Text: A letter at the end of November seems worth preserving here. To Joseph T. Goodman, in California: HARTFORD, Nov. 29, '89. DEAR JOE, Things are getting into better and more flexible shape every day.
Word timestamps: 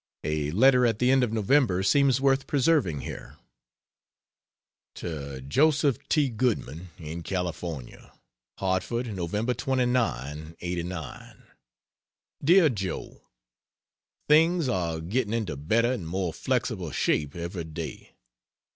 A 0.23 0.49
letter 0.49 0.83
at 0.87 0.97
the 0.97 1.11
end 1.11 1.23
of 1.23 1.31
November 1.31 1.83
seems 1.83 2.19
worth 2.19 2.47
preserving 2.47 3.01
here. 3.01 3.37
To 4.95 5.41
Joseph 5.41 5.99
T. 6.09 6.27
Goodman, 6.29 6.89
in 6.97 7.21
California: 7.21 8.11
HARTFORD, 8.57 9.13
Nov. 9.15 9.55
29, 9.57 10.55
'89. 10.59 11.43
DEAR 12.43 12.69
JOE, 12.69 13.21
Things 14.27 14.67
are 14.67 15.01
getting 15.01 15.35
into 15.35 15.55
better 15.55 15.91
and 15.91 16.07
more 16.07 16.33
flexible 16.33 16.89
shape 16.89 17.35
every 17.35 17.63
day. 17.65 18.15